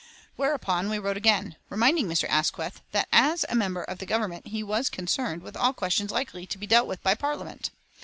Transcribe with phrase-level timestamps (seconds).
[0.35, 2.27] Whereupon we wrote again, reminding Mr.
[2.27, 6.47] Asquith that as a member of the Government he was concerned with all questions likely
[6.47, 7.69] to be dealt with by Parliament.